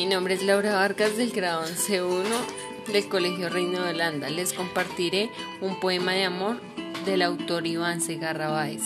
[0.00, 2.24] Mi nombre es Laura Vargas del grado 11.1
[2.90, 4.30] del Colegio Reino de Holanda.
[4.30, 5.28] Les compartiré
[5.60, 6.58] un poema de amor
[7.04, 8.80] del autor Iván Segarra Báez.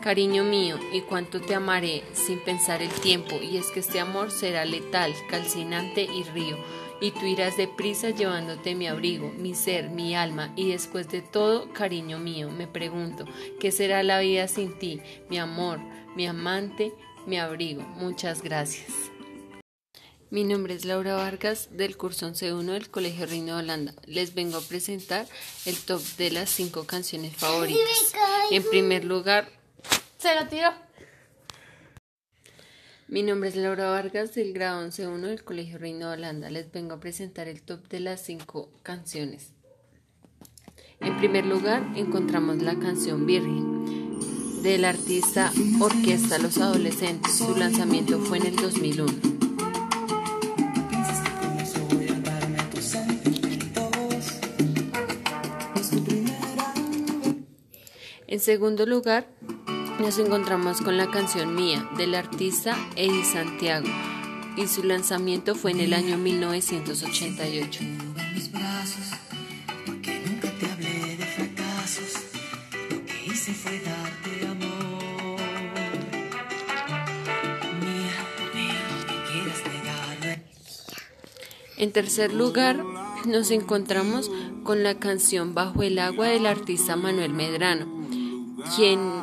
[0.00, 4.30] Cariño mío, y cuánto te amaré sin pensar el tiempo, y es que este amor
[4.30, 6.56] será letal, calcinante y río,
[7.02, 11.70] y tú irás deprisa llevándote mi abrigo, mi ser, mi alma, y después de todo,
[11.74, 13.26] cariño mío, me pregunto,
[13.60, 15.80] ¿qué será la vida sin ti, mi amor,
[16.16, 16.94] mi amante,
[17.26, 17.82] mi abrigo?
[17.82, 19.10] Muchas gracias.
[20.30, 23.94] Mi nombre es Laura Vargas del curso 11.1 del Colegio Reino de Holanda.
[24.06, 25.26] Les vengo a presentar
[25.66, 27.82] el top de las cinco canciones favoritas.
[28.52, 29.48] En primer lugar,
[30.18, 30.68] se lo tiró.
[33.08, 36.48] Mi nombre es Laura Vargas del grado 11.1 del Colegio Reino de Holanda.
[36.48, 39.50] Les vengo a presentar el top de las cinco canciones.
[41.00, 47.36] En primer lugar, encontramos la canción Virgen del artista Orquesta Los Adolescentes.
[47.36, 49.39] Su lanzamiento fue en el 2001.
[58.30, 59.26] En segundo lugar,
[59.98, 63.88] nos encontramos con la canción Mía del artista Eddie Santiago
[64.56, 67.80] y su lanzamiento fue en el año 1988.
[81.78, 82.84] En tercer lugar,
[83.26, 84.30] nos encontramos
[84.62, 87.99] con la canción Bajo el agua del artista Manuel Medrano
[88.76, 89.22] quien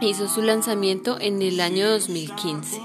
[0.00, 2.80] hizo su lanzamiento en el año 2015.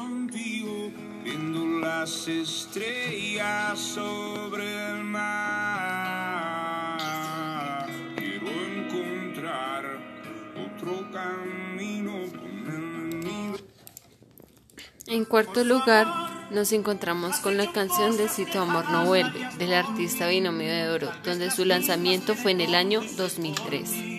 [15.08, 16.08] En cuarto lugar,
[16.52, 20.90] nos encontramos con la canción de Si tu amor no vuelve, del artista Binomio de
[20.90, 24.17] Oro, donde su lanzamiento fue en el año 2003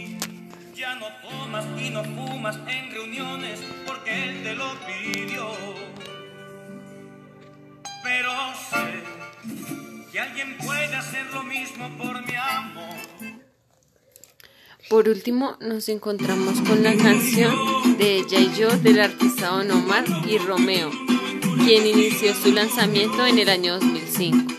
[0.79, 5.51] y no fumas en reuniones porque él te lo pidió.
[8.05, 8.31] Pero
[8.71, 9.03] sé
[10.13, 12.95] que alguien puede hacer lo mismo por mi amor.
[14.89, 20.05] Por último, nos encontramos con la canción de Ella y yo del artista Don Omar
[20.29, 20.93] y Romeo,
[21.65, 24.59] quien inició su lanzamiento en el año 2005.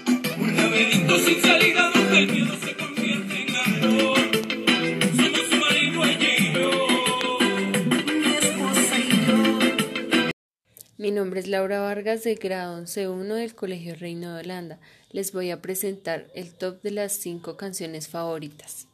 [11.09, 14.80] Mi nombre es Laura Vargas de grado 11.1 del Colegio Reino de Holanda.
[15.09, 18.86] Les voy a presentar el top de las cinco canciones favoritas.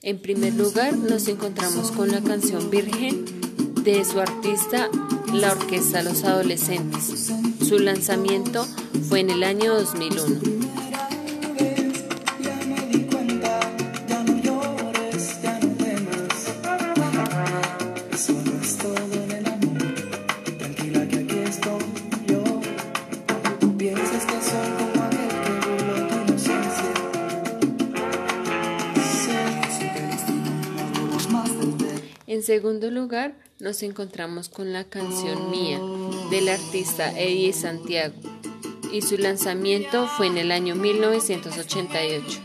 [0.00, 3.26] En primer lugar, nos encontramos con la canción Virgen
[3.84, 4.88] de su artista,
[5.34, 7.30] la Orquesta Los Adolescentes.
[7.60, 8.64] Su lanzamiento
[9.06, 10.57] fue en el año 2001.
[32.48, 35.78] Segundo lugar, nos encontramos con la canción Mía
[36.30, 38.14] del artista Eddie Santiago
[38.90, 42.40] y su lanzamiento fue en el año 1988.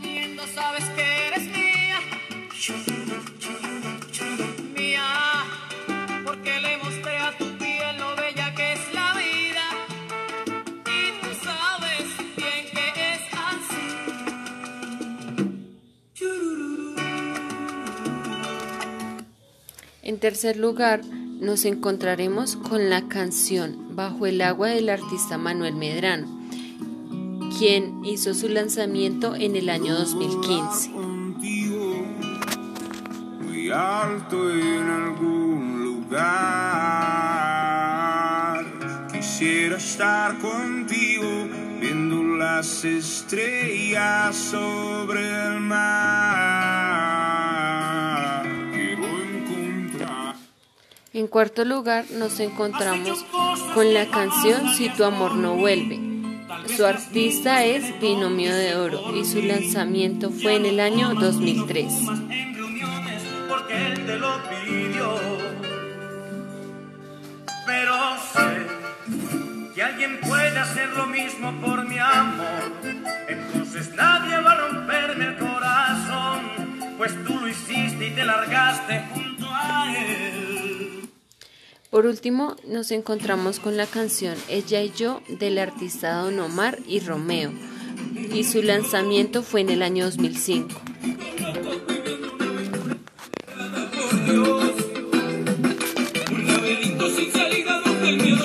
[20.14, 21.00] En tercer lugar,
[21.40, 26.28] nos encontraremos con la canción Bajo el agua del artista Manuel Medrano,
[27.58, 30.90] quien hizo su lanzamiento en el año 2015.
[33.40, 36.24] Muy alto en algún lugar,
[39.12, 41.48] quisiera estar contigo
[41.80, 46.84] viendo las estrellas sobre el mar.
[51.14, 53.24] En cuarto lugar nos encontramos
[53.72, 56.00] con la canción Si tu amor no vuelve.
[56.76, 61.86] Su artista es Binomio de Oro y su lanzamiento fue en el año 2003.
[67.64, 67.94] Pero
[68.32, 72.72] sé que alguien puede hacer lo mismo por mi amor.
[73.28, 76.40] Entonces nadie va a romperme el corazón,
[76.98, 79.23] pues tú lo hiciste y te largaste.
[81.94, 86.98] Por último, nos encontramos con la canción Ella y yo del artista Don Omar y
[86.98, 87.52] Romeo,
[88.32, 90.74] y su lanzamiento fue en el año 2005.